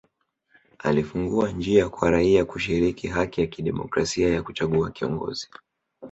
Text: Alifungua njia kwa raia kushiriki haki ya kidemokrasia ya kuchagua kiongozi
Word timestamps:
Alifungua 0.79 1.51
njia 1.51 1.89
kwa 1.89 2.11
raia 2.11 2.45
kushiriki 2.45 3.07
haki 3.07 3.41
ya 3.41 3.47
kidemokrasia 3.47 4.29
ya 4.33 4.43
kuchagua 4.43 4.91
kiongozi 4.91 5.49